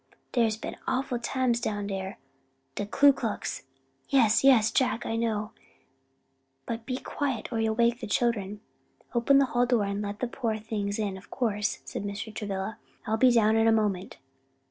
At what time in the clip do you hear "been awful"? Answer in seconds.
0.57-1.19